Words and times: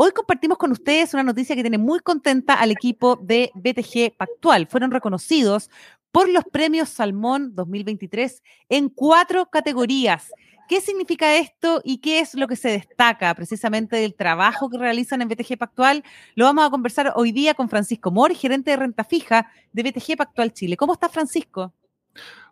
Hoy 0.00 0.12
compartimos 0.12 0.58
con 0.58 0.70
ustedes 0.70 1.12
una 1.12 1.24
noticia 1.24 1.56
que 1.56 1.62
tiene 1.62 1.76
muy 1.76 1.98
contenta 1.98 2.54
al 2.54 2.70
equipo 2.70 3.16
de 3.20 3.50
BTG 3.56 4.16
Pactual. 4.16 4.68
Fueron 4.68 4.92
reconocidos 4.92 5.70
por 6.12 6.28
los 6.28 6.44
premios 6.44 6.88
Salmón 6.88 7.56
2023 7.56 8.44
en 8.68 8.90
cuatro 8.90 9.46
categorías 9.46 10.30
¿Qué 10.68 10.80
significa 10.80 11.34
esto 11.34 11.80
y 11.82 11.98
qué 11.98 12.20
es 12.20 12.34
lo 12.34 12.46
que 12.46 12.54
se 12.54 12.68
destaca 12.68 13.34
precisamente 13.34 13.96
del 13.96 14.14
trabajo 14.14 14.70
que 14.70 14.76
realizan 14.76 15.20
en 15.20 15.28
BTG 15.28 15.56
Pactual? 15.58 16.04
Lo 16.36 16.44
vamos 16.44 16.64
a 16.64 16.70
conversar 16.70 17.14
hoy 17.16 17.32
día 17.32 17.54
con 17.54 17.68
Francisco 17.68 18.10
Mor, 18.10 18.34
gerente 18.36 18.70
de 18.70 18.76
renta 18.76 19.02
fija 19.02 19.50
de 19.72 19.82
BTG 19.82 20.16
Pactual 20.18 20.52
Chile. 20.52 20.76
¿Cómo 20.76 20.92
está 20.92 21.08
Francisco? 21.08 21.72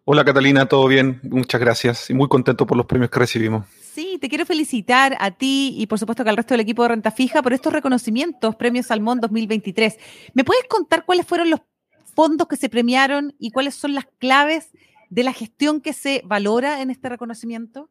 Hola 0.08 0.24
Catalina, 0.24 0.66
todo 0.66 0.86
bien, 0.86 1.18
muchas 1.24 1.60
gracias 1.60 2.10
y 2.10 2.14
muy 2.14 2.28
contento 2.28 2.64
por 2.64 2.76
los 2.76 2.86
premios 2.86 3.10
que 3.10 3.18
recibimos. 3.18 3.66
Sí, 3.80 4.18
te 4.20 4.28
quiero 4.28 4.46
felicitar 4.46 5.16
a 5.18 5.32
ti 5.32 5.74
y 5.76 5.88
por 5.88 5.98
supuesto 5.98 6.22
que 6.22 6.30
al 6.30 6.36
resto 6.36 6.54
del 6.54 6.60
equipo 6.60 6.82
de 6.82 6.90
Renta 6.90 7.10
Fija 7.10 7.42
por 7.42 7.52
estos 7.52 7.72
reconocimientos, 7.72 8.54
Premios 8.54 8.86
Salmón 8.86 9.18
2023. 9.18 9.98
¿Me 10.32 10.44
puedes 10.44 10.62
contar 10.68 11.04
cuáles 11.04 11.26
fueron 11.26 11.50
los 11.50 11.58
fondos 12.14 12.46
que 12.46 12.56
se 12.56 12.68
premiaron 12.68 13.34
y 13.40 13.50
cuáles 13.50 13.74
son 13.74 13.96
las 13.96 14.06
claves 14.20 14.70
de 15.10 15.24
la 15.24 15.32
gestión 15.32 15.80
que 15.80 15.92
se 15.92 16.22
valora 16.24 16.82
en 16.82 16.90
este 16.90 17.08
reconocimiento? 17.08 17.90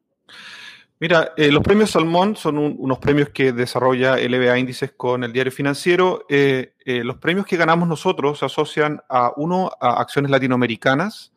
Mira, 1.01 1.33
eh, 1.35 1.51
los 1.51 1.63
premios 1.63 1.91
Salmón 1.91 2.37
son 2.37 2.57
unos 2.57 2.99
premios 2.99 3.27
que 3.27 3.51
desarrolla 3.51 4.15
LBA 4.15 4.57
Índices 4.57 4.93
con 4.95 5.25
el 5.25 5.33
diario 5.33 5.51
financiero. 5.51 6.25
Eh, 6.29 6.75
eh, 6.85 7.03
los 7.03 7.17
premios 7.17 7.45
que 7.45 7.57
ganamos 7.57 7.89
nosotros 7.89 8.39
se 8.39 8.45
asocian 8.45 9.01
a 9.09 9.33
uno, 9.35 9.69
a 9.81 9.99
acciones 9.99 10.31
latinoamericanas, 10.31 11.33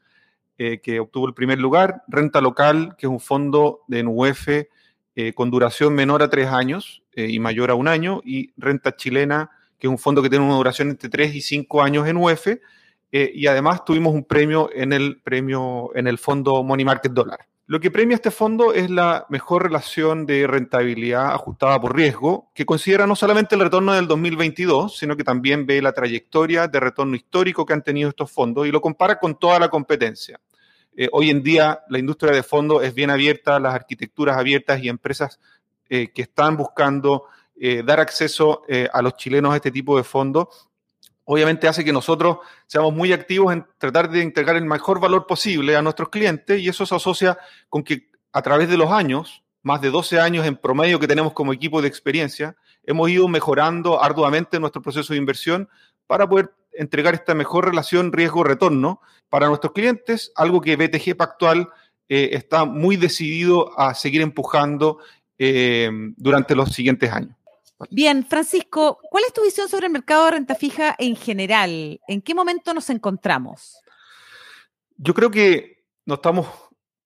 que 0.58 1.00
obtuvo 1.00 1.28
el 1.28 1.34
primer 1.34 1.58
lugar, 1.60 2.02
Renta 2.08 2.40
Local, 2.40 2.96
que 2.98 3.06
es 3.06 3.10
un 3.10 3.20
fondo 3.20 3.84
de 3.86 4.02
NUF 4.02 4.48
con 5.34 5.50
duración 5.50 5.94
menor 5.94 6.22
a 6.22 6.30
tres 6.30 6.48
años 6.48 7.02
y 7.14 7.38
mayor 7.38 7.70
a 7.70 7.74
un 7.74 7.88
año, 7.88 8.20
y 8.24 8.52
Renta 8.56 8.94
Chilena, 8.96 9.50
que 9.78 9.86
es 9.86 9.90
un 9.90 9.98
fondo 9.98 10.22
que 10.22 10.28
tiene 10.28 10.44
una 10.44 10.56
duración 10.56 10.90
entre 10.90 11.08
tres 11.08 11.34
y 11.34 11.40
cinco 11.40 11.82
años 11.82 12.06
en 12.06 12.16
UF, 12.16 12.48
y 13.10 13.46
además 13.46 13.84
tuvimos 13.84 14.12
un 14.12 14.24
premio 14.24 14.68
en 14.74 14.92
el 14.92 15.20
premio 15.22 15.90
en 15.94 16.06
el 16.06 16.18
fondo 16.18 16.62
Money 16.62 16.84
Market 16.84 17.12
Dollar. 17.12 17.47
Lo 17.70 17.80
que 17.80 17.90
premia 17.90 18.14
este 18.14 18.30
fondo 18.30 18.72
es 18.72 18.88
la 18.88 19.26
mejor 19.28 19.64
relación 19.64 20.24
de 20.24 20.46
rentabilidad 20.46 21.34
ajustada 21.34 21.78
por 21.78 21.94
riesgo, 21.94 22.50
que 22.54 22.64
considera 22.64 23.06
no 23.06 23.14
solamente 23.14 23.56
el 23.56 23.60
retorno 23.60 23.92
del 23.92 24.08
2022, 24.08 24.96
sino 24.96 25.14
que 25.18 25.22
también 25.22 25.66
ve 25.66 25.82
la 25.82 25.92
trayectoria 25.92 26.66
de 26.66 26.80
retorno 26.80 27.14
histórico 27.14 27.66
que 27.66 27.74
han 27.74 27.82
tenido 27.82 28.08
estos 28.08 28.30
fondos 28.32 28.66
y 28.66 28.70
lo 28.70 28.80
compara 28.80 29.18
con 29.20 29.38
toda 29.38 29.58
la 29.58 29.68
competencia. 29.68 30.40
Eh, 30.96 31.10
hoy 31.12 31.28
en 31.28 31.42
día 31.42 31.80
la 31.90 31.98
industria 31.98 32.32
de 32.32 32.42
fondos 32.42 32.82
es 32.82 32.94
bien 32.94 33.10
abierta, 33.10 33.60
las 33.60 33.74
arquitecturas 33.74 34.38
abiertas 34.38 34.82
y 34.82 34.88
empresas 34.88 35.38
eh, 35.90 36.10
que 36.10 36.22
están 36.22 36.56
buscando 36.56 37.24
eh, 37.54 37.82
dar 37.84 38.00
acceso 38.00 38.62
a 38.90 39.02
los 39.02 39.14
chilenos 39.16 39.52
a 39.52 39.56
este 39.56 39.70
tipo 39.70 39.94
de 39.98 40.04
fondos 40.04 40.70
obviamente 41.30 41.68
hace 41.68 41.84
que 41.84 41.92
nosotros 41.92 42.38
seamos 42.66 42.94
muy 42.94 43.12
activos 43.12 43.52
en 43.52 43.66
tratar 43.76 44.10
de 44.10 44.22
entregar 44.22 44.56
el 44.56 44.64
mejor 44.64 44.98
valor 44.98 45.26
posible 45.26 45.76
a 45.76 45.82
nuestros 45.82 46.08
clientes 46.08 46.58
y 46.58 46.70
eso 46.70 46.86
se 46.86 46.94
asocia 46.94 47.36
con 47.68 47.82
que 47.82 48.08
a 48.32 48.40
través 48.40 48.70
de 48.70 48.78
los 48.78 48.90
años, 48.90 49.44
más 49.62 49.82
de 49.82 49.90
12 49.90 50.20
años 50.20 50.46
en 50.46 50.56
promedio 50.56 50.98
que 50.98 51.06
tenemos 51.06 51.34
como 51.34 51.52
equipo 51.52 51.82
de 51.82 51.88
experiencia, 51.88 52.56
hemos 52.82 53.10
ido 53.10 53.28
mejorando 53.28 54.02
arduamente 54.02 54.58
nuestro 54.58 54.80
proceso 54.80 55.12
de 55.12 55.18
inversión 55.18 55.68
para 56.06 56.26
poder 56.26 56.50
entregar 56.72 57.12
esta 57.12 57.34
mejor 57.34 57.66
relación 57.66 58.10
riesgo-retorno 58.10 59.02
para 59.28 59.48
nuestros 59.48 59.74
clientes, 59.74 60.32
algo 60.34 60.62
que 60.62 60.76
BTG 60.76 61.14
Pactual 61.14 61.68
eh, 62.08 62.30
está 62.32 62.64
muy 62.64 62.96
decidido 62.96 63.78
a 63.78 63.92
seguir 63.94 64.22
empujando 64.22 65.00
eh, 65.38 65.90
durante 66.16 66.54
los 66.54 66.70
siguientes 66.70 67.12
años. 67.12 67.37
Bien, 67.90 68.26
Francisco, 68.26 68.98
¿cuál 69.10 69.24
es 69.26 69.32
tu 69.32 69.42
visión 69.42 69.68
sobre 69.68 69.86
el 69.86 69.92
mercado 69.92 70.24
de 70.24 70.32
renta 70.32 70.54
fija 70.54 70.96
en 70.98 71.14
general? 71.14 72.00
¿En 72.08 72.22
qué 72.22 72.34
momento 72.34 72.74
nos 72.74 72.90
encontramos? 72.90 73.80
Yo 74.96 75.14
creo 75.14 75.30
que 75.30 75.84
nos 76.04 76.18
estamos 76.18 76.48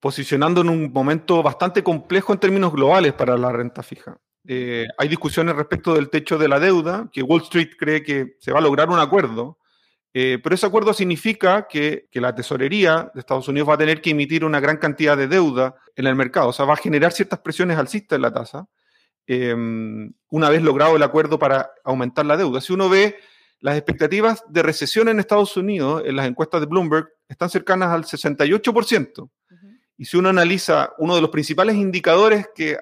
posicionando 0.00 0.62
en 0.62 0.71
un 0.71 0.93
momento 0.93 1.43
bastante 1.43 1.83
complejo 1.83 2.33
en 2.33 2.41
términos 2.41 2.72
globales 2.72 3.12
para 3.12 3.37
la 3.37 3.53
renta 3.53 3.83
fija. 3.83 4.19
Eh, 4.47 4.87
hay 4.99 5.09
discusiones 5.09 5.55
respecto 5.55 5.94
del 5.94 6.10
techo 6.10 6.38
de 6.38 6.49
la 6.49 6.59
deuda, 6.59 7.09
que 7.12 7.22
Wall 7.22 7.43
Street 7.43 7.71
cree 7.78 8.03
que 8.03 8.37
se 8.41 8.50
va 8.50 8.59
a 8.59 8.62
lograr 8.62 8.89
un 8.89 8.99
acuerdo, 8.99 9.59
eh, 10.15 10.39
pero 10.43 10.54
ese 10.54 10.66
acuerdo 10.66 10.93
significa 10.93 11.69
que, 11.69 12.09
que, 12.10 12.21
la 12.21 12.34
tesorería 12.34 13.10
de 13.15 13.21
Estados 13.21 13.49
Unidos 13.49 13.69
va 13.69 13.75
a 13.75 13.78
tener 13.78 14.03
que 14.03 14.10
emitir 14.10 14.44
una 14.44 14.60
gran 14.60 14.77
cantidad 14.78 15.16
de 15.16 15.28
deuda 15.28 15.77
en 15.94 16.06
el 16.06 16.16
mercado, 16.16 16.49
o 16.49 16.53
sea, 16.53 16.66
va 16.66 16.75
a 16.75 16.78
generar 16.78 17.12
ciertas 17.12 17.39
presiones 17.39 17.78
alcistas 17.78 18.16
en 18.16 18.22
la 18.22 18.33
tasa. 18.33 18.69
Em, 19.27 20.12
una 20.31 20.50
vez 20.50 20.62
logrado 20.62 20.97
el 20.97 21.03
acuerdo 21.03 21.38
para 21.38 21.71
aumentar 21.84 22.27
la 22.27 22.37
deuda. 22.37 22.60
Si 22.60 22.72
uno 22.72 22.88
ve 22.88 23.16
las 23.60 23.77
expectativas 23.77 24.43
de 24.49 24.62
recesión 24.62 25.09
en 25.09 25.21
Estados 25.21 25.56
Unidos, 25.56 26.03
en 26.05 26.16
las 26.16 26.27
encuestas 26.27 26.60
de 26.60 26.66
Bloomberg, 26.66 27.09
están 27.28 27.49
cercanas 27.49 27.91
al 27.91 28.05
68%. 28.05 29.31
Y 29.97 30.05
si 30.06 30.16
uno 30.16 30.31
analiza 30.31 30.93
uno 30.99 31.15
de 31.15 31.21
los 31.21 31.31
principales 31.31 31.77
indicadores 31.77 32.49
que, 32.55 32.78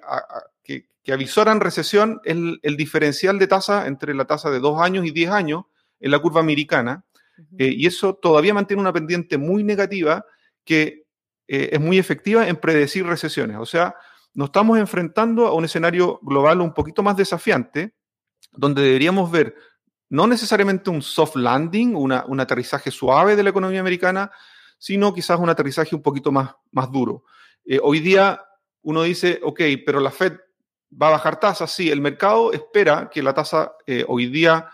que, 0.65 1.13
avisoran 1.13 1.61
recesión, 1.61 2.21
es 2.25 2.37
el, 2.63 2.77
diferencial 2.77 3.39
de 3.39 3.49
tasa 3.49 3.89
entre 3.89 4.15
la 4.15 4.27
tasa 4.27 4.49
de 4.49 4.61
dos 4.61 4.81
años 4.81 5.05
y 5.05 5.11
10 5.11 5.31
años 5.31 5.65
en 5.99 6.13
la 6.13 6.21
curva 6.21 6.41
americana. 6.41 7.05
Eh, 7.59 7.75
y 7.77 7.87
eso 7.87 8.15
todavía 8.15 8.55
mantiene 8.55 8.81
una 8.81 8.93
pendiente 8.93 9.39
muy 9.39 9.65
negativa 9.65 10.25
que 10.65 11.05
eh, 11.49 11.71
es 11.73 11.81
muy 11.81 11.99
efectiva 11.99 12.49
en 12.49 12.57
predecir 12.57 13.05
recesiones. 13.05 13.57
O 13.59 13.67
sea, 13.67 13.97
nos 14.35 14.49
estamos 14.49 14.79
enfrentando 14.79 15.47
a 15.47 15.55
un 15.55 15.65
escenario 15.65 16.19
global 16.23 16.61
un 16.61 16.73
poquito 16.73 17.03
más 17.03 17.17
desafiante, 17.17 17.95
donde 18.53 18.83
deberíamos 18.83 19.31
ver 19.31 19.55
no 20.09 20.27
necesariamente 20.27 20.91
un 20.91 21.03
soft 21.03 21.37
landing, 21.37 21.95
un 21.95 22.41
aterrizaje 22.41 22.91
suave 22.91 23.37
de 23.37 23.45
la 23.45 23.51
economía 23.51 23.81
americana, 23.81 24.31
sino 24.77 25.15
quizás 25.15 25.39
un 25.39 25.51
aterrizaje 25.51 25.95
un 25.95 26.03
poquito 26.03 26.33
más, 26.33 26.51
más 26.73 26.91
duro. 26.91 27.25
Eh, 27.65 27.79
hoy 27.83 28.01
día 28.01 28.43
uno 28.83 29.03
dice, 29.03 29.39
ok, 29.43 29.61
pero 29.85 30.01
la 30.01 30.11
Fed 30.11 30.33
va 31.01 31.09
a 31.09 31.13
bajar 31.13 31.39
tasas. 31.39 31.71
Sí, 31.71 31.91
el 31.91 32.01
mercado 32.01 32.53
espera 32.53 33.11
que 33.11 33.23
la 33.23 33.35
tasa 33.35 33.73
eh, 33.87 34.05
hoy 34.09 34.27
día 34.27 34.69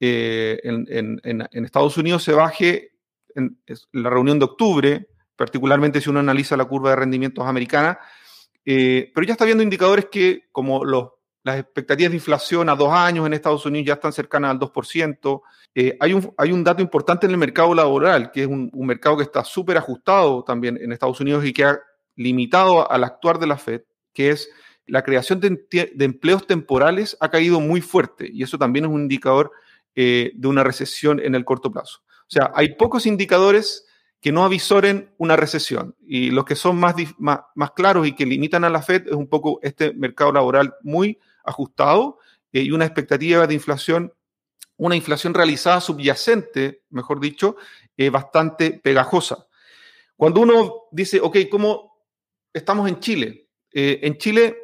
eh, 0.00 0.60
en, 0.62 1.64
Estados 1.64 1.96
Unidos 1.96 2.22
se 2.22 2.32
baje 2.32 2.92
en, 3.34 3.60
la 3.92 4.10
reunión 4.10 4.38
de 4.38 4.44
octubre, 4.44 5.08
particularmente 5.36 6.00
si 6.00 6.08
uno 6.08 6.20
analiza 6.20 6.56
la 6.56 6.64
curva 6.64 6.90
de 6.90 6.96
rendimientos 6.96 7.44
americana, 7.46 7.98
eh, 8.64 9.10
pero 9.14 9.26
ya 9.26 9.32
está 9.32 9.44
viendo 9.44 9.62
indicadores 9.62 10.06
que, 10.10 10.48
como 10.52 10.84
los, 10.84 11.10
las 11.42 11.58
expectativas 11.58 12.10
de 12.10 12.16
inflación 12.16 12.68
a 12.68 12.76
dos 12.76 12.92
años 12.92 13.26
en 13.26 13.32
Estados 13.32 13.64
Unidos 13.64 13.86
ya 13.86 13.94
están 13.94 14.12
cercanas 14.12 14.50
al 14.50 14.58
2%, 14.58 15.42
eh, 15.74 15.96
hay, 16.00 16.12
un, 16.12 16.34
hay 16.36 16.52
un 16.52 16.64
dato 16.64 16.82
importante 16.82 17.26
en 17.26 17.32
el 17.32 17.38
mercado 17.38 17.74
laboral, 17.74 18.30
que 18.30 18.42
es 18.42 18.46
un, 18.46 18.70
mercado 18.74 19.16
que 19.16 19.22
está 19.22 19.44
súper 19.44 19.76
ajustado 19.76 20.42
también 20.44 20.78
en 20.80 20.92
Estados 20.92 21.20
Unidos 21.20 21.44
y 21.44 21.52
que 21.52 21.64
ha 21.64 21.78
limitado 22.16 22.90
al 22.90 23.04
actuar 23.04 23.38
de 23.38 23.46
la 23.46 23.56
Fed, 23.56 23.82
que 24.12 24.30
es 24.30 24.50
la 24.86 25.02
creación 25.02 25.40
de, 25.40 25.58
empleos 26.00 26.46
temporales 26.46 27.16
ha 27.20 27.30
caído 27.30 27.60
muy 27.60 27.80
fuerte 27.80 28.28
y 28.32 28.42
eso 28.42 28.58
también 28.58 28.86
es 28.86 28.90
un 28.90 29.02
indicador 29.02 29.52
eh, 29.94 30.32
de 30.34 30.48
una 30.48 30.64
recesión 30.64 31.20
en 31.20 31.34
el 31.34 31.44
corto 31.44 31.70
plazo. 31.70 32.00
O 32.22 32.30
sea, 32.30 32.50
hay 32.54 32.74
pocos 32.74 33.06
indicadores 33.06 33.86
que 34.20 34.32
no 34.32 34.44
avisoren 34.44 35.14
una 35.18 35.36
recesión. 35.36 35.94
Y 36.00 36.30
los 36.30 36.44
que 36.44 36.56
son 36.56 36.78
más, 36.78 36.96
más, 37.18 37.70
claros 37.72 38.06
y 38.06 38.12
que 38.12 38.26
limitan 38.26 38.64
a 38.64 38.70
la 38.70 38.82
Fed 38.82 39.06
es 39.06 39.14
un 39.14 39.28
poco 39.28 39.60
este 39.62 39.92
mercado 39.92 40.32
laboral 40.32 40.74
muy 40.82 41.18
ajustado 41.44 42.18
eh, 42.52 42.62
y 42.62 42.72
una 42.72 42.84
expectativa 42.84 43.46
de 43.46 43.54
inflación, 43.54 44.12
una 44.76 44.96
inflación 44.96 45.34
realizada 45.34 45.80
subyacente, 45.80 46.82
mejor 46.90 47.20
dicho, 47.20 47.56
eh, 47.96 48.10
bastante 48.10 48.72
pegajosa. 48.72 49.46
Cuando 50.16 50.40
uno 50.40 50.88
dice, 50.90 51.20
ok, 51.20 51.36
¿cómo 51.48 52.04
estamos 52.52 52.88
en 52.88 52.98
Chile? 52.98 53.48
Eh, 53.72 54.00
en 54.02 54.18
Chile, 54.18 54.56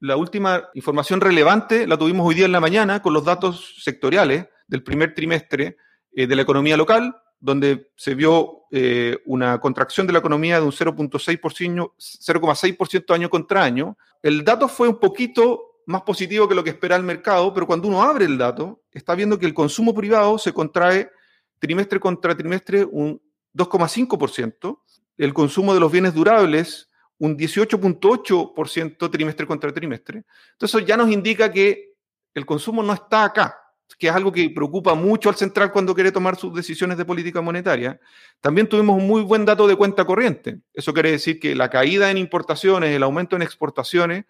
la 0.00 0.16
última 0.16 0.70
información 0.72 1.20
relevante 1.20 1.86
la 1.86 1.98
tuvimos 1.98 2.26
hoy 2.26 2.34
día 2.34 2.46
en 2.46 2.52
la 2.52 2.60
mañana 2.60 3.02
con 3.02 3.12
los 3.12 3.24
datos 3.24 3.76
sectoriales 3.82 4.46
del 4.66 4.82
primer 4.82 5.14
trimestre 5.14 5.76
de 6.14 6.36
la 6.36 6.42
economía 6.42 6.76
local, 6.76 7.21
donde 7.42 7.90
se 7.96 8.14
vio 8.14 8.62
eh, 8.70 9.18
una 9.26 9.60
contracción 9.60 10.06
de 10.06 10.12
la 10.12 10.20
economía 10.20 10.60
de 10.60 10.64
un 10.64 10.70
0.6% 10.70 13.14
año 13.14 13.28
contra 13.28 13.64
año. 13.64 13.98
El 14.22 14.44
dato 14.44 14.68
fue 14.68 14.86
un 14.88 15.00
poquito 15.00 15.80
más 15.86 16.02
positivo 16.02 16.48
que 16.48 16.54
lo 16.54 16.62
que 16.62 16.70
espera 16.70 16.94
el 16.94 17.02
mercado, 17.02 17.52
pero 17.52 17.66
cuando 17.66 17.88
uno 17.88 18.00
abre 18.00 18.26
el 18.26 18.38
dato, 18.38 18.84
está 18.92 19.16
viendo 19.16 19.40
que 19.40 19.46
el 19.46 19.54
consumo 19.54 19.92
privado 19.92 20.38
se 20.38 20.52
contrae 20.52 21.10
trimestre 21.58 21.98
contra 21.98 22.36
trimestre 22.36 22.84
un 22.84 23.20
2,5%, 23.54 24.78
el 25.18 25.34
consumo 25.34 25.74
de 25.74 25.80
los 25.80 25.90
bienes 25.90 26.14
durables 26.14 26.88
un 27.18 27.36
18.8% 27.36 29.10
trimestre 29.10 29.46
contra 29.46 29.72
trimestre. 29.72 30.22
Entonces 30.52 30.86
ya 30.86 30.96
nos 30.96 31.10
indica 31.10 31.50
que 31.50 31.96
el 32.34 32.46
consumo 32.46 32.84
no 32.84 32.92
está 32.92 33.24
acá, 33.24 33.61
que 33.98 34.08
es 34.08 34.14
algo 34.14 34.32
que 34.32 34.50
preocupa 34.50 34.94
mucho 34.94 35.28
al 35.28 35.36
central 35.36 35.72
cuando 35.72 35.94
quiere 35.94 36.12
tomar 36.12 36.36
sus 36.36 36.54
decisiones 36.54 36.98
de 36.98 37.04
política 37.04 37.40
monetaria. 37.40 38.00
También 38.40 38.68
tuvimos 38.68 39.00
un 39.00 39.06
muy 39.06 39.22
buen 39.22 39.44
dato 39.44 39.66
de 39.66 39.76
cuenta 39.76 40.04
corriente. 40.04 40.60
Eso 40.72 40.92
quiere 40.92 41.10
decir 41.12 41.38
que 41.38 41.54
la 41.54 41.70
caída 41.70 42.10
en 42.10 42.18
importaciones, 42.18 42.94
el 42.94 43.02
aumento 43.02 43.36
en 43.36 43.42
exportaciones, 43.42 44.24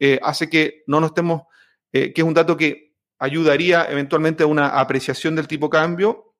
eh, 0.00 0.20
hace 0.22 0.48
que 0.48 0.84
no 0.86 1.00
nos 1.00 1.10
estemos, 1.10 1.42
eh, 1.92 2.12
que 2.12 2.20
es 2.20 2.26
un 2.26 2.34
dato 2.34 2.56
que 2.56 2.94
ayudaría 3.18 3.86
eventualmente 3.90 4.44
a 4.44 4.46
una 4.46 4.68
apreciación 4.68 5.34
del 5.34 5.48
tipo 5.48 5.68
cambio 5.68 6.34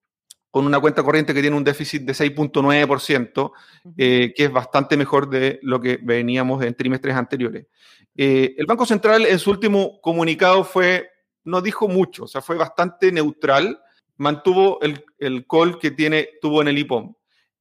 con 0.50 0.64
una 0.64 0.80
cuenta 0.80 1.02
corriente 1.02 1.34
que 1.34 1.42
tiene 1.42 1.56
un 1.56 1.64
déficit 1.64 2.02
de 2.02 2.14
6.9%, 2.14 3.52
eh, 3.96 4.32
que 4.34 4.44
es 4.44 4.52
bastante 4.52 4.96
mejor 4.96 5.28
de 5.28 5.58
lo 5.62 5.80
que 5.80 5.98
veníamos 6.02 6.64
en 6.64 6.74
trimestres 6.74 7.14
anteriores. 7.14 7.66
El 8.14 8.66
Banco 8.66 8.84
Central 8.84 9.26
en 9.26 9.38
su 9.38 9.50
último 9.50 10.00
comunicado 10.00 10.64
fue, 10.64 11.08
no 11.48 11.60
dijo 11.60 11.88
mucho, 11.88 12.24
o 12.24 12.28
sea, 12.28 12.40
fue 12.42 12.56
bastante 12.56 13.10
neutral, 13.12 13.80
mantuvo 14.16 14.80
el, 14.82 15.04
el 15.18 15.46
call 15.46 15.78
que 15.78 15.90
tiene, 15.90 16.28
tuvo 16.40 16.62
en 16.62 16.68
el 16.68 16.78
IPOM. 16.78 17.14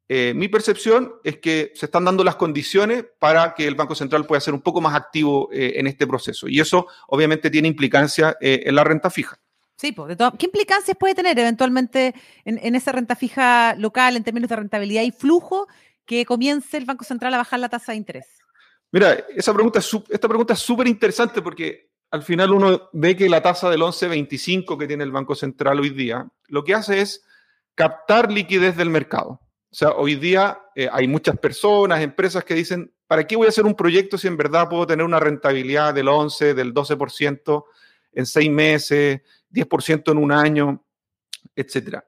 Eh, 0.10 0.34
mi 0.36 0.48
percepción 0.48 1.14
es 1.24 1.40
que 1.40 1.74
se 1.76 1.86
están 1.88 2.06
dando 2.06 2.24
las 2.24 2.38
condiciones 2.38 3.06
para 3.20 3.54
que 3.54 3.68
el 3.68 3.76
Banco 3.76 3.94
Central 3.94 4.26
pueda 4.26 4.40
ser 4.40 4.54
un 4.54 4.62
poco 4.62 4.80
más 4.80 4.96
activo 4.96 5.50
en 5.52 5.86
este 5.86 6.08
proceso. 6.08 6.48
Y 6.48 6.62
eso 6.62 6.88
obviamente 7.08 7.50
tiene 7.50 7.68
implicancia 7.68 8.38
en 8.40 8.74
la 8.74 8.86
renta 8.86 9.10
fija. 9.10 9.38
Sí, 9.78 9.92
pues, 9.92 10.18
¿qué 10.40 10.48
implicancias 10.48 10.98
puede 10.98 11.14
tener 11.14 11.38
eventualmente 11.38 12.16
en, 12.46 12.76
esa 12.76 12.92
renta 12.92 13.16
fija 13.16 13.76
local 13.76 14.18
en 14.18 14.24
términos 14.24 14.50
de 14.50 14.56
rentabilidad 14.56 15.04
y 15.04 15.12
flujo 15.12 15.68
que 16.06 16.26
comience 16.26 16.78
el 16.78 16.86
Banco 16.86 17.04
Central 17.04 17.34
a 17.36 17.38
bajar 17.38 17.60
la 17.60 17.70
tasa 17.70 17.92
de 17.92 18.00
interés? 18.00 18.40
Mira, 18.92 19.26
esa 19.36 19.54
pregunta, 19.54 19.80
esta 19.80 20.28
pregunta 20.28 20.54
es 20.54 20.60
súper 20.60 20.88
interesante 20.88 21.42
porque 21.42 21.92
al 22.12 22.24
final 22.24 22.52
uno 22.54 22.90
ve 22.94 23.16
que 23.16 23.30
la 23.30 23.42
tasa 23.42 23.70
del 23.70 23.82
11.25 23.82 24.78
que 24.78 24.88
tiene 24.88 25.04
el 25.04 25.12
Banco 25.12 25.36
Central 25.36 25.80
hoy 25.80 25.90
día, 25.90 26.28
lo 26.48 26.64
que 26.64 26.74
hace 26.74 27.02
es 27.02 27.26
captar 27.76 28.32
liquidez 28.32 28.78
del 28.78 28.90
mercado. 28.90 29.42
O 29.70 29.76
sea, 29.76 29.90
hoy 29.92 30.16
día 30.16 30.60
eh, 30.76 30.88
hay 30.92 31.08
muchas 31.08 31.38
personas, 31.38 32.02
empresas 32.02 32.44
que 32.46 32.56
dicen, 32.56 32.94
¿para 33.06 33.28
qué 33.28 33.36
voy 33.36 33.48
a 33.48 33.50
hacer 33.50 33.66
un 33.66 33.76
proyecto 33.76 34.18
si 34.18 34.28
en 34.28 34.38
verdad 34.38 34.70
puedo 34.70 34.88
tener 34.88 35.06
una 35.06 35.20
rentabilidad 35.20 35.94
del 35.94 36.08
11, 36.08 36.54
del 36.54 36.74
12% 36.74 37.66
en 38.14 38.26
seis 38.26 38.50
meses? 38.50 39.22
10% 39.52 40.12
en 40.12 40.18
un 40.18 40.32
año, 40.32 40.86
etc. 41.56 42.00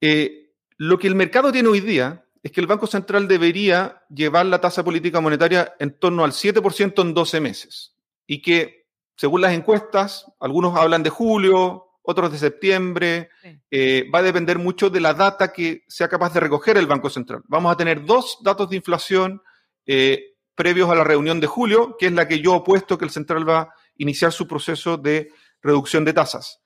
Eh, 0.00 0.52
lo 0.78 0.98
que 0.98 1.06
el 1.06 1.14
mercado 1.14 1.52
tiene 1.52 1.68
hoy 1.68 1.80
día 1.80 2.23
es 2.44 2.52
que 2.52 2.60
el 2.60 2.66
Banco 2.66 2.86
Central 2.86 3.26
debería 3.26 4.02
llevar 4.10 4.44
la 4.44 4.60
tasa 4.60 4.84
política 4.84 5.18
monetaria 5.18 5.74
en 5.78 5.98
torno 5.98 6.24
al 6.24 6.32
7% 6.32 7.00
en 7.00 7.14
12 7.14 7.40
meses 7.40 7.96
y 8.26 8.42
que, 8.42 8.86
según 9.16 9.40
las 9.40 9.54
encuestas, 9.54 10.26
algunos 10.38 10.76
hablan 10.76 11.02
de 11.02 11.08
julio, 11.08 11.86
otros 12.02 12.30
de 12.30 12.36
septiembre, 12.36 13.30
eh, 13.70 14.04
va 14.14 14.18
a 14.18 14.22
depender 14.22 14.58
mucho 14.58 14.90
de 14.90 15.00
la 15.00 15.14
data 15.14 15.54
que 15.54 15.84
sea 15.88 16.06
capaz 16.08 16.34
de 16.34 16.40
recoger 16.40 16.76
el 16.76 16.86
Banco 16.86 17.08
Central. 17.08 17.40
Vamos 17.46 17.72
a 17.72 17.78
tener 17.78 18.04
dos 18.04 18.36
datos 18.42 18.68
de 18.68 18.76
inflación 18.76 19.40
eh, 19.86 20.34
previos 20.54 20.90
a 20.90 20.94
la 20.94 21.02
reunión 21.02 21.40
de 21.40 21.46
julio, 21.46 21.96
que 21.98 22.06
es 22.06 22.12
la 22.12 22.28
que 22.28 22.40
yo 22.40 22.56
opuesto 22.56 22.98
que 22.98 23.06
el 23.06 23.10
Central 23.10 23.48
va 23.48 23.60
a 23.60 23.74
iniciar 23.96 24.32
su 24.32 24.46
proceso 24.46 24.98
de 24.98 25.30
reducción 25.62 26.04
de 26.04 26.12
tasas. 26.12 26.60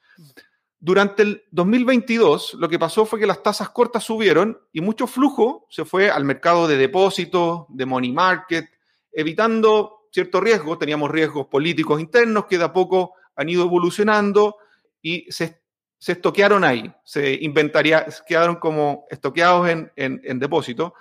Durante 0.80 1.22
el 1.22 1.44
2022, 1.50 2.54
lo 2.54 2.68
que 2.68 2.78
pasó 2.78 3.04
fue 3.04 3.18
que 3.18 3.26
las 3.26 3.42
tasas 3.42 3.70
cortas 3.70 4.04
subieron 4.04 4.60
y 4.72 4.80
mucho 4.80 5.08
flujo 5.08 5.66
se 5.70 5.84
fue 5.84 6.08
al 6.08 6.24
mercado 6.24 6.68
de 6.68 6.76
depósitos, 6.76 7.62
de 7.68 7.84
money 7.84 8.12
market, 8.12 8.66
evitando 9.10 10.08
cierto 10.12 10.40
riesgo. 10.40 10.78
Teníamos 10.78 11.10
riesgos 11.10 11.48
políticos 11.48 12.00
internos 12.00 12.46
que 12.46 12.58
de 12.58 12.64
a 12.64 12.72
poco 12.72 13.14
han 13.34 13.48
ido 13.48 13.64
evolucionando 13.64 14.56
y 15.02 15.26
se, 15.32 15.62
estoquearon 15.98 16.62
ahí, 16.62 16.92
se 17.04 17.34
inventaría, 17.34 18.06
quedaron 18.26 18.56
como 18.56 19.06
estoqueados 19.10 19.68
en, 19.68 19.90
en, 19.96 20.38
depósito. 20.38 20.94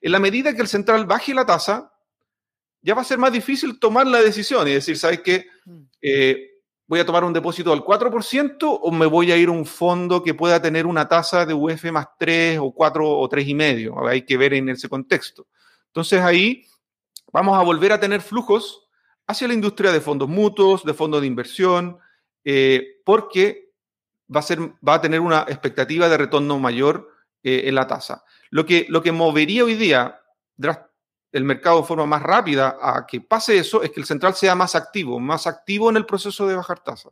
En 0.00 0.12
la 0.12 0.20
medida 0.20 0.54
que 0.54 0.62
el 0.62 0.68
central 0.68 1.04
baje 1.04 1.34
la 1.34 1.46
tasa, 1.46 1.92
ya 2.80 2.94
va 2.94 3.02
a 3.02 3.04
ser 3.04 3.18
más 3.18 3.32
difícil 3.32 3.80
tomar 3.80 4.06
la 4.06 4.20
decisión 4.22 4.68
y 4.68 4.74
decir, 4.74 4.96
¿sabes 4.96 5.20
qué? 5.22 5.46
Mm. 5.64 5.82
Eh, 6.00 6.50
¿Voy 6.88 7.00
a 7.00 7.06
tomar 7.06 7.24
un 7.24 7.32
depósito 7.32 7.70
del 7.70 7.80
4% 7.80 8.78
o 8.80 8.92
me 8.92 9.06
voy 9.06 9.32
a 9.32 9.36
ir 9.36 9.48
a 9.48 9.52
un 9.52 9.66
fondo 9.66 10.22
que 10.22 10.34
pueda 10.34 10.62
tener 10.62 10.86
una 10.86 11.08
tasa 11.08 11.44
de 11.44 11.52
UF 11.52 11.84
más 11.90 12.06
3 12.16 12.60
o 12.60 12.72
4 12.72 13.08
o 13.08 13.28
3,5? 13.28 14.08
Hay 14.08 14.22
que 14.22 14.36
ver 14.36 14.54
en 14.54 14.68
ese 14.68 14.88
contexto. 14.88 15.48
Entonces 15.88 16.20
ahí 16.20 16.64
vamos 17.32 17.58
a 17.58 17.62
volver 17.62 17.92
a 17.92 17.98
tener 17.98 18.20
flujos 18.20 18.86
hacia 19.26 19.48
la 19.48 19.54
industria 19.54 19.90
de 19.90 20.00
fondos 20.00 20.28
mutuos, 20.28 20.84
de 20.84 20.94
fondos 20.94 21.20
de 21.20 21.26
inversión, 21.26 21.98
eh, 22.44 23.00
porque 23.04 23.72
va 24.34 24.40
a, 24.40 24.42
ser, 24.44 24.60
va 24.86 24.94
a 24.94 25.00
tener 25.00 25.18
una 25.18 25.40
expectativa 25.48 26.08
de 26.08 26.16
retorno 26.16 26.58
mayor 26.60 27.10
eh, 27.42 27.62
en 27.64 27.74
la 27.74 27.88
tasa. 27.88 28.22
Lo 28.50 28.64
que, 28.64 28.86
lo 28.88 29.02
que 29.02 29.10
movería 29.10 29.64
hoy 29.64 29.74
día 29.74 30.20
el 31.36 31.44
mercado 31.44 31.82
de 31.82 31.86
forma 31.86 32.06
más 32.06 32.22
rápida 32.22 32.78
a 32.80 33.06
que 33.06 33.20
pase 33.20 33.58
eso 33.58 33.82
es 33.82 33.90
que 33.90 34.00
el 34.00 34.06
central 34.06 34.34
sea 34.34 34.54
más 34.54 34.74
activo, 34.74 35.20
más 35.20 35.46
activo 35.46 35.90
en 35.90 35.98
el 35.98 36.06
proceso 36.06 36.46
de 36.46 36.56
bajar 36.56 36.82
tasa. 36.82 37.10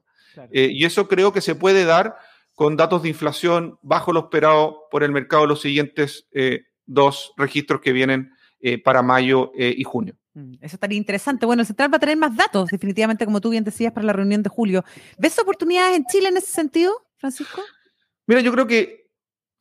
Eh, 0.51 0.71
y 0.73 0.87
eso 0.87 1.07
creo 1.07 1.33
que 1.33 1.43
se 1.43 1.55
puede 1.55 1.85
dar 1.85 2.17
con 2.55 2.75
datos 2.75 3.03
de 3.03 3.11
inflación 3.11 3.79
bajo 3.83 4.15
lo 4.15 4.21
esperado 4.21 4.89
por 4.91 5.03
el 5.03 5.13
mercado 5.13 5.47
los 5.47 5.61
siguientes 5.61 6.27
eh, 6.33 6.63
dos 6.87 7.35
registros 7.37 7.83
que 7.83 7.93
vienen 7.93 8.33
eh, 8.61 8.83
para 8.83 9.03
mayo 9.03 9.53
y 9.55 9.85
junio. 9.85 10.17
Mm, 10.33 10.55
eso 10.63 10.77
estaría 10.77 10.97
interesante. 10.97 11.45
Bueno, 11.45 11.61
el 11.61 11.67
central 11.67 11.93
va 11.93 11.99
a 11.99 12.01
tener 12.01 12.17
más 12.17 12.35
datos, 12.35 12.71
definitivamente, 12.71 13.27
como 13.27 13.43
tú 13.43 13.51
bien 13.51 13.63
decías, 13.63 13.93
para 13.93 14.07
la 14.07 14.15
reunión 14.15 14.43
de 14.43 14.49
julio. 14.49 14.85
¿Ves 15.19 15.39
oportunidades 15.39 15.99
en 15.99 16.07
Chile 16.07 16.29
en 16.29 16.39
ese 16.39 16.51
sentido, 16.51 16.95
Francisco? 17.19 17.61
Mira, 18.27 18.41
yo 18.41 18.51
creo 18.53 18.67
que 18.67 19.11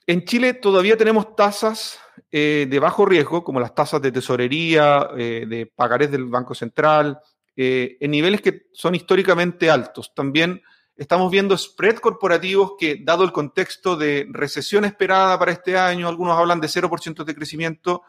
en 0.07 0.23
Chile 0.23 0.53
todavía 0.53 0.95
tenemos 0.95 1.35
tasas 1.35 1.99
eh, 2.35 2.65
de 2.67 2.79
bajo 2.79 3.05
riesgo, 3.05 3.43
como 3.43 3.59
las 3.59 3.75
tasas 3.75 4.01
de 4.01 4.11
tesorería, 4.11 5.07
eh, 5.15 5.45
de 5.47 5.67
pagarés 5.67 6.09
del 6.09 6.25
Banco 6.25 6.55
Central, 6.55 7.19
eh, 7.55 7.95
en 7.99 8.09
niveles 8.09 8.41
que 8.41 8.69
son 8.73 8.95
históricamente 8.95 9.69
altos. 9.69 10.15
También 10.15 10.59
estamos 10.95 11.29
viendo 11.29 11.55
spread 11.55 11.97
corporativos 11.97 12.73
que, 12.79 12.99
dado 13.03 13.23
el 13.23 13.31
contexto 13.31 13.95
de 13.95 14.25
recesión 14.31 14.83
esperada 14.83 15.37
para 15.37 15.51
este 15.51 15.77
año, 15.77 16.07
algunos 16.07 16.35
hablan 16.35 16.59
de 16.59 16.69
0% 16.69 17.23
de 17.23 17.35
crecimiento, 17.35 18.01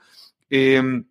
em, 0.49 1.07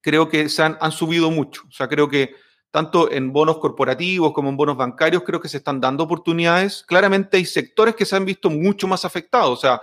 creo 0.00 0.30
que 0.30 0.48
se 0.48 0.62
han, 0.62 0.78
han 0.80 0.92
subido 0.92 1.30
mucho. 1.30 1.64
O 1.68 1.72
sea, 1.72 1.86
creo 1.86 2.08
que 2.08 2.34
tanto 2.70 3.12
en 3.12 3.30
bonos 3.30 3.58
corporativos 3.58 4.32
como 4.32 4.48
en 4.48 4.56
bonos 4.56 4.78
bancarios, 4.78 5.22
creo 5.22 5.38
que 5.38 5.50
se 5.50 5.58
están 5.58 5.82
dando 5.82 6.04
oportunidades. 6.04 6.82
Claramente 6.88 7.36
hay 7.36 7.44
sectores 7.44 7.94
que 7.94 8.06
se 8.06 8.16
han 8.16 8.24
visto 8.24 8.48
mucho 8.48 8.88
más 8.88 9.04
afectados. 9.04 9.58
O 9.58 9.60
sea, 9.60 9.82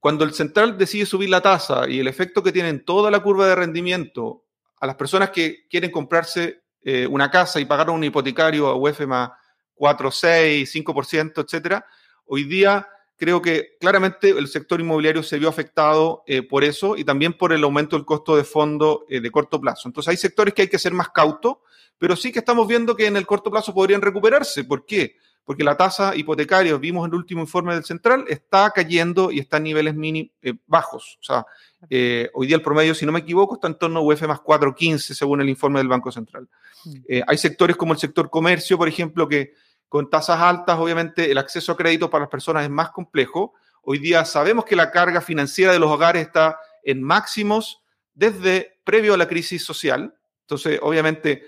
cuando 0.00 0.24
el 0.24 0.32
central 0.32 0.78
decide 0.78 1.06
subir 1.06 1.28
la 1.28 1.42
tasa 1.42 1.88
y 1.88 2.00
el 2.00 2.08
efecto 2.08 2.42
que 2.42 2.52
tiene 2.52 2.70
en 2.70 2.84
toda 2.84 3.10
la 3.10 3.20
curva 3.20 3.46
de 3.46 3.54
rendimiento 3.54 4.44
a 4.80 4.86
las 4.86 4.96
personas 4.96 5.30
que 5.30 5.66
quieren 5.68 5.90
comprarse 5.90 6.62
eh, 6.82 7.06
una 7.06 7.30
casa 7.30 7.60
y 7.60 7.66
pagar 7.66 7.90
un 7.90 8.02
hipotecario 8.02 8.66
a 8.66 8.74
UF 8.74 9.00
más 9.06 9.30
4, 9.74 10.10
6, 10.10 10.74
5%, 10.74 11.44
etcétera, 11.44 11.86
hoy 12.26 12.44
día 12.44 12.88
creo 13.16 13.42
que 13.42 13.76
claramente 13.78 14.30
el 14.30 14.48
sector 14.48 14.80
inmobiliario 14.80 15.22
se 15.22 15.38
vio 15.38 15.50
afectado 15.50 16.22
eh, 16.26 16.42
por 16.42 16.64
eso 16.64 16.96
y 16.96 17.04
también 17.04 17.34
por 17.34 17.52
el 17.52 17.62
aumento 17.62 17.96
del 17.96 18.06
costo 18.06 18.34
de 18.34 18.44
fondo 18.44 19.04
eh, 19.10 19.20
de 19.20 19.30
corto 19.30 19.60
plazo. 19.60 19.88
Entonces 19.88 20.08
hay 20.08 20.16
sectores 20.16 20.54
que 20.54 20.62
hay 20.62 20.68
que 20.68 20.78
ser 20.78 20.94
más 20.94 21.10
cautos, 21.10 21.58
pero 21.98 22.16
sí 22.16 22.32
que 22.32 22.38
estamos 22.38 22.66
viendo 22.66 22.96
que 22.96 23.06
en 23.06 23.18
el 23.18 23.26
corto 23.26 23.50
plazo 23.50 23.74
podrían 23.74 24.00
recuperarse. 24.00 24.64
¿Por 24.64 24.86
qué? 24.86 25.16
Porque 25.44 25.64
la 25.64 25.76
tasa 25.76 26.14
hipotecaria, 26.14 26.76
vimos 26.76 27.06
en 27.06 27.12
el 27.12 27.18
último 27.18 27.40
informe 27.40 27.74
del 27.74 27.84
Central, 27.84 28.24
está 28.28 28.70
cayendo 28.70 29.30
y 29.30 29.40
está 29.40 29.56
en 29.56 29.64
niveles 29.64 29.94
mini, 29.94 30.30
eh, 30.42 30.54
bajos. 30.66 31.18
O 31.20 31.24
sea, 31.24 31.46
eh, 31.88 32.30
hoy 32.34 32.46
día 32.46 32.56
el 32.56 32.62
promedio, 32.62 32.94
si 32.94 33.06
no 33.06 33.12
me 33.12 33.20
equivoco, 33.20 33.54
está 33.54 33.68
en 33.68 33.74
torno 33.74 34.00
a 34.00 34.02
UF 34.02 34.22
más 34.22 34.40
4.15 34.40 35.14
según 35.14 35.40
el 35.40 35.48
informe 35.48 35.80
del 35.80 35.88
Banco 35.88 36.12
Central. 36.12 36.48
Mm. 36.84 36.94
Eh, 37.08 37.22
hay 37.26 37.38
sectores 37.38 37.76
como 37.76 37.92
el 37.92 37.98
sector 37.98 38.30
comercio, 38.30 38.78
por 38.78 38.88
ejemplo, 38.88 39.28
que 39.28 39.54
con 39.88 40.08
tasas 40.08 40.40
altas, 40.40 40.78
obviamente, 40.78 41.30
el 41.30 41.38
acceso 41.38 41.72
a 41.72 41.76
crédito 41.76 42.08
para 42.08 42.22
las 42.22 42.30
personas 42.30 42.62
es 42.62 42.70
más 42.70 42.90
complejo. 42.90 43.54
Hoy 43.82 43.98
día 43.98 44.24
sabemos 44.24 44.64
que 44.64 44.76
la 44.76 44.92
carga 44.92 45.20
financiera 45.20 45.72
de 45.72 45.80
los 45.80 45.90
hogares 45.90 46.26
está 46.26 46.60
en 46.84 47.02
máximos 47.02 47.82
desde 48.14 48.78
previo 48.84 49.14
a 49.14 49.16
la 49.16 49.26
crisis 49.26 49.64
social. 49.64 50.14
Entonces, 50.42 50.78
obviamente, 50.82 51.44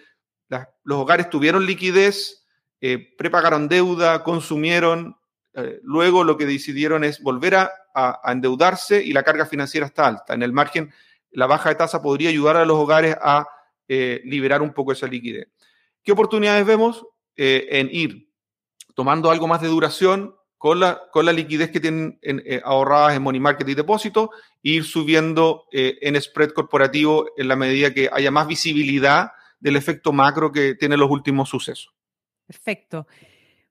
los 0.84 0.98
hogares 0.98 1.30
tuvieron 1.30 1.66
liquidez, 1.66 2.41
eh, 2.84 3.14
prepagaron 3.16 3.68
deuda, 3.68 4.24
consumieron, 4.24 5.16
eh, 5.54 5.78
luego 5.84 6.24
lo 6.24 6.36
que 6.36 6.46
decidieron 6.46 7.04
es 7.04 7.22
volver 7.22 7.54
a, 7.54 7.70
endeudarse 8.24 9.04
y 9.04 9.12
la 9.12 9.22
carga 9.22 9.46
financiera 9.46 9.86
está 9.86 10.06
alta. 10.06 10.34
En 10.34 10.42
el 10.42 10.52
margen, 10.52 10.92
la 11.30 11.46
baja 11.46 11.68
de 11.68 11.74
tasa 11.76 12.02
podría 12.02 12.30
ayudar 12.30 12.56
a 12.56 12.64
los 12.64 12.76
hogares 12.76 13.16
a 13.20 13.46
eh, 13.86 14.20
liberar 14.24 14.62
un 14.62 14.72
poco 14.72 14.92
esa 14.92 15.06
liquidez. 15.06 15.46
¿Qué 16.02 16.10
oportunidades 16.10 16.66
vemos 16.66 17.06
en 17.36 17.88
ir 17.92 18.28
tomando 18.94 19.30
algo 19.30 19.46
más 19.46 19.60
de 19.60 19.68
duración 19.68 20.34
con 20.58 20.80
la, 20.80 21.32
liquidez 21.32 21.70
que 21.70 21.80
tienen 21.80 22.18
eh, 22.22 22.60
ahorradas 22.64 23.14
en 23.14 23.22
money 23.22 23.40
market 23.40 23.68
y 23.68 23.74
depósito, 23.74 24.30
e 24.62 24.70
ir 24.70 24.84
subiendo 24.84 25.66
en 25.70 26.20
spread 26.20 26.50
corporativo 26.50 27.26
en 27.36 27.48
la 27.48 27.56
medida 27.56 27.92
que 27.92 28.08
haya 28.12 28.30
más 28.30 28.46
visibilidad 28.46 29.32
del 29.60 29.76
efecto 29.76 30.12
macro 30.12 30.50
que 30.50 30.74
tienen 30.74 30.98
los 30.98 31.10
últimos 31.10 31.48
sucesos. 31.48 31.92
Perfecto. 32.52 33.06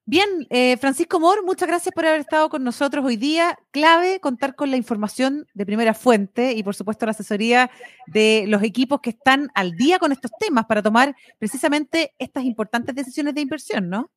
Bien, 0.04 0.28
eh, 0.50 0.76
Francisco 0.78 1.20
Mor, 1.20 1.44
muchas 1.44 1.68
gracias 1.68 1.94
por 1.94 2.04
haber 2.04 2.20
estado 2.20 2.48
con 2.48 2.64
nosotros 2.64 3.04
hoy 3.04 3.16
día. 3.16 3.56
Clave 3.70 4.18
contar 4.18 4.56
con 4.56 4.72
la 4.72 4.76
información 4.76 5.46
de 5.54 5.64
primera 5.64 5.94
fuente 5.94 6.52
y, 6.54 6.64
por 6.64 6.74
supuesto, 6.74 7.06
la 7.06 7.12
asesoría 7.12 7.70
de 8.08 8.44
los 8.48 8.64
equipos 8.64 9.00
que 9.00 9.10
están 9.10 9.50
al 9.54 9.76
día 9.76 10.00
con 10.00 10.10
estos 10.10 10.32
temas 10.40 10.66
para 10.66 10.82
tomar 10.82 11.14
precisamente 11.38 12.14
estas 12.18 12.42
importantes 12.42 12.96
decisiones 12.96 13.36
de 13.36 13.42
inversión, 13.42 13.88
¿no? 13.88 14.10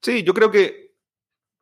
Sí, 0.00 0.22
yo 0.22 0.32
creo 0.32 0.52
que 0.52 0.94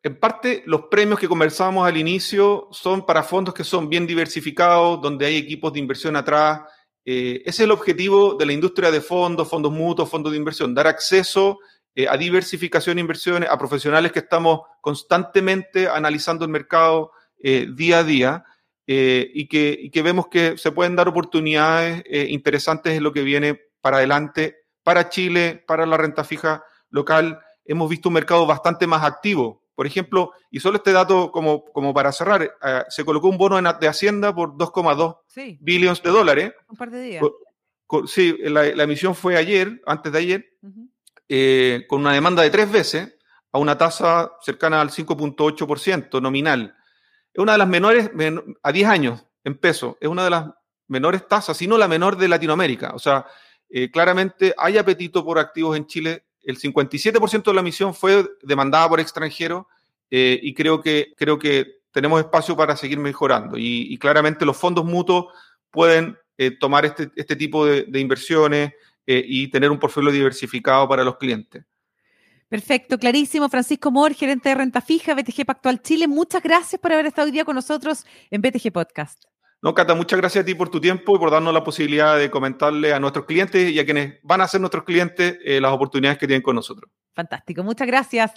en 0.02 0.20
parte, 0.20 0.62
los 0.66 0.82
premios 0.90 1.18
que 1.18 1.26
conversábamos 1.26 1.88
al 1.88 1.96
inicio 1.96 2.68
son 2.70 3.06
para 3.06 3.22
fondos 3.22 3.54
que 3.54 3.64
son 3.64 3.88
bien 3.88 4.06
diversificados, 4.06 5.00
donde 5.00 5.24
hay 5.24 5.36
equipos 5.36 5.72
de 5.72 5.80
inversión 5.80 6.14
atrás. 6.14 6.60
Eh, 7.06 7.40
ese 7.40 7.48
es 7.48 7.60
el 7.60 7.70
objetivo 7.70 8.34
de 8.34 8.44
la 8.44 8.52
industria 8.52 8.90
de 8.90 9.00
fondos, 9.00 9.48
fondos 9.48 9.72
mutuos, 9.72 10.10
fondos 10.10 10.32
de 10.32 10.38
inversión, 10.38 10.74
dar 10.74 10.86
acceso 10.86 11.58
eh, 11.96 12.06
a 12.08 12.16
diversificación 12.16 12.96
de 12.96 13.00
inversiones, 13.00 13.50
a 13.50 13.58
profesionales 13.58 14.12
que 14.12 14.20
estamos 14.20 14.60
constantemente 14.80 15.88
analizando 15.88 16.44
el 16.44 16.52
mercado 16.52 17.10
eh, 17.42 17.66
día 17.74 17.98
a 17.98 18.04
día 18.04 18.44
y 18.88 19.48
que, 19.48 19.76
y, 19.76 19.90
que, 19.90 20.02
vemos 20.02 20.28
que 20.28 20.56
se 20.56 20.70
pueden 20.70 20.94
dar 20.94 21.08
oportunidades 21.08 22.04
interesantes 22.08 22.96
en 22.96 23.02
lo 23.02 23.12
que 23.12 23.22
viene 23.22 23.60
para 23.80 23.96
adelante, 23.96 24.58
para 24.84 25.08
Chile, 25.08 25.64
para 25.66 25.86
la 25.86 25.96
renta 25.96 26.22
fija 26.22 26.62
local. 26.90 27.40
Hemos 27.64 27.90
visto 27.90 28.10
un 28.10 28.12
mercado 28.12 28.46
bastante 28.46 28.86
más 28.86 29.02
activo 29.02 29.66
por 29.76 29.86
ejemplo, 29.86 30.32
y 30.50 30.58
solo 30.58 30.78
este 30.78 30.90
dato 30.90 31.30
como, 31.30 31.62
como 31.66 31.92
para 31.92 32.10
cerrar, 32.10 32.42
eh, 32.42 32.82
se 32.88 33.04
colocó 33.04 33.28
un 33.28 33.36
bono 33.36 33.60
de 33.74 33.86
Hacienda 33.86 34.34
por 34.34 34.54
2,2 34.56 35.58
billones 35.60 36.02
de 36.02 36.10
dólares. 36.10 36.52
Un 36.66 36.76
par 36.76 36.90
de 36.90 37.02
días. 37.02 37.22
sí, 38.06 38.36
la, 38.40 38.64
emisión 38.66 39.14
fue 39.14 39.36
ayer, 39.36 39.82
antes 39.84 40.10
de 40.10 40.18
ayer, 40.18 40.46
eh, 41.28 41.85
con 41.88 42.00
una 42.00 42.12
demanda 42.12 42.42
de 42.42 42.50
tres 42.50 42.71
veces 42.71 43.16
a 43.52 43.59
una 43.59 43.76
tasa 43.76 44.33
cercana 44.40 44.80
al 44.80 44.90
5.8% 44.90 46.21
nominal. 46.21 46.76
Es 47.33 47.40
una 47.40 47.52
de 47.52 47.59
las 47.59 47.68
menores, 47.68 48.11
a 48.62 48.73
10 48.73 48.88
años 48.88 49.25
en 49.45 49.59
peso, 49.59 49.99
es 50.00 50.09
una 50.09 50.25
de 50.25 50.30
las 50.30 50.47
menores 50.88 51.26
tasas, 51.26 51.56
si 51.56 51.66
no 51.66 51.78
la 51.78 51.88
menor 51.88 52.16
de 52.16 52.28
Latinoamérica. 52.28 52.92
O 52.95 52.99
sea, 52.99 53.26
eh, 53.68 53.90
claramente 53.90 54.54
hay 54.56 54.78
apetito 54.78 55.25
por 55.25 55.38
activos 55.38 55.76
en 55.76 55.87
Chile 55.87 56.25
el 56.42 56.59
57% 56.59 57.42
de 57.42 57.54
la 57.54 57.61
emisión 57.61 57.92
fue 57.92 58.25
demandada 58.42 58.88
por 58.88 59.00
extranjeros 59.00 59.66
eh, 60.11 60.38
y 60.40 60.54
creo 60.54 60.80
que, 60.80 61.12
creo 61.16 61.40
que 61.40 61.80
tenemos 61.90 62.21
espacio 62.21 62.56
para 62.56 62.76
seguir 62.76 63.00
mejorando. 63.00 63.56
Y, 63.59 63.99
claramente 63.99 64.45
los 64.45 64.56
fondos 64.56 64.85
mutuos 64.85 65.26
pueden 65.71 66.16
tomar 66.61 66.85
este, 66.85 67.11
este, 67.16 67.35
tipo 67.35 67.66
de, 67.66 67.99
inversiones 67.99 68.75
eh, 69.06 69.25
y 69.26 69.48
tener 69.48 69.70
un 69.70 69.78
portfolio 69.78 70.10
diversificado 70.10 70.88
para 70.88 71.04
los 71.04 71.16
clientes. 71.16 71.64
Perfecto, 72.48 72.98
clarísimo. 72.98 73.48
Francisco 73.48 73.90
Mor, 73.90 74.14
gerente 74.14 74.48
de 74.48 74.54
renta 74.54 74.80
fija, 74.80 75.14
BTG 75.14 75.44
Pactual 75.44 75.82
Chile. 75.82 76.06
Muchas 76.06 76.42
gracias 76.42 76.80
por 76.80 76.92
haber 76.92 77.06
estado 77.06 77.26
hoy 77.26 77.32
día 77.32 77.44
con 77.44 77.56
nosotros 77.56 78.06
en 78.30 78.40
BTG 78.40 78.72
Podcast. 78.72 79.25
No, 79.62 79.75
Cata, 79.75 79.94
muchas 79.94 80.20
gracias 80.20 80.42
a 80.42 80.46
ti 80.46 80.54
por 80.54 80.68
tu 80.68 80.80
tiempo 80.80 81.16
y 81.16 81.18
por 81.18 81.30
darnos 81.30 81.52
la 81.52 81.64
posibilidad 81.64 82.16
de 82.16 82.30
comentarle 82.30 82.92
a 82.92 83.00
nuestros 83.00 83.25
clientes 83.25 83.70
y 83.70 83.78
a 83.80 83.84
quienes 83.84 84.20
van 84.22 84.42
a 84.42 84.48
ser 84.48 84.60
nuestros 84.60 84.84
clientes 84.84 85.38
eh, 85.44 85.60
las 85.60 85.72
oportunidades 85.72 86.18
que 86.18 86.26
tienen 86.26 86.42
con 86.42 86.54
nosotros. 86.54 86.90
Fantástico, 87.14 87.64
muchas 87.64 87.86
gracias. 87.88 88.32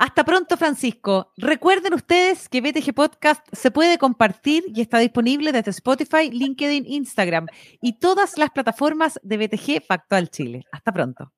Hasta 0.00 0.24
pronto, 0.24 0.56
Francisco. 0.56 1.30
Recuerden 1.36 1.92
ustedes 1.92 2.48
que 2.48 2.62
BTG 2.62 2.94
Podcast 2.94 3.46
se 3.52 3.70
puede 3.70 3.98
compartir 3.98 4.64
y 4.74 4.80
está 4.80 4.98
disponible 4.98 5.52
desde 5.52 5.72
Spotify, 5.72 6.30
LinkedIn, 6.30 6.86
Instagram 6.86 7.48
y 7.82 7.98
todas 7.98 8.38
las 8.38 8.48
plataformas 8.48 9.20
de 9.22 9.36
BTG 9.36 9.84
Factual 9.86 10.30
Chile. 10.30 10.64
Hasta 10.72 10.90
pronto. 10.90 11.30